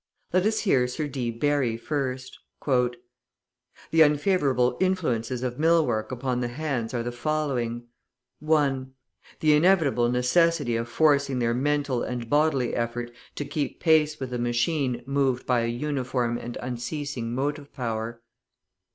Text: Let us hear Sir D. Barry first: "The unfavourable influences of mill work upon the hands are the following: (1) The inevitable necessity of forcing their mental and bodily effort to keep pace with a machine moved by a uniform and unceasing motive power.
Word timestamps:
Let 0.33 0.47
us 0.47 0.61
hear 0.61 0.87
Sir 0.87 1.07
D. 1.07 1.29
Barry 1.29 1.77
first: 1.77 2.39
"The 2.65 4.01
unfavourable 4.01 4.75
influences 4.81 5.43
of 5.43 5.59
mill 5.59 5.85
work 5.85 6.11
upon 6.11 6.39
the 6.41 6.47
hands 6.47 6.91
are 6.95 7.03
the 7.03 7.11
following: 7.11 7.83
(1) 8.39 8.93
The 9.41 9.53
inevitable 9.53 10.09
necessity 10.09 10.75
of 10.75 10.89
forcing 10.89 11.37
their 11.37 11.53
mental 11.53 12.01
and 12.01 12.27
bodily 12.31 12.73
effort 12.73 13.11
to 13.35 13.45
keep 13.45 13.79
pace 13.79 14.19
with 14.19 14.33
a 14.33 14.39
machine 14.39 15.03
moved 15.05 15.45
by 15.45 15.59
a 15.61 15.67
uniform 15.67 16.35
and 16.39 16.57
unceasing 16.63 17.35
motive 17.35 17.71
power. 17.71 18.21